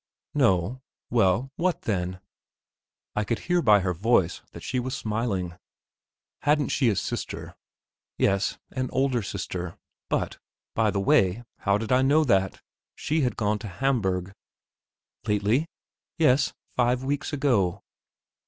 "No? 0.33 0.81
well, 1.11 1.51
what 1.57 1.83
then?" 1.83 2.19
I 3.15 3.23
could 3.23 3.37
hear 3.37 3.61
by 3.61 3.81
her 3.81 3.93
voice 3.93 4.41
that 4.51 4.63
she 4.63 4.79
was 4.79 4.97
smiling. 4.97 5.55
Hadn't 6.41 6.69
she 6.69 6.89
a 6.89 6.95
sister? 6.95 7.53
Yes; 8.17 8.57
an 8.71 8.89
older 8.91 9.21
sister. 9.21 9.77
But, 10.09 10.39
by 10.73 10.89
the 10.89 10.99
way, 10.99 11.43
how 11.59 11.77
did 11.77 11.91
I 11.91 12.01
know 12.01 12.23
that? 12.23 12.63
She 12.95 13.21
had 13.21 13.37
gone 13.37 13.59
to 13.59 13.67
Hamburg. 13.67 14.33
"Lately?" 15.27 15.67
"Yes; 16.17 16.51
five 16.75 17.03
weeks 17.03 17.31
ago." 17.31 17.83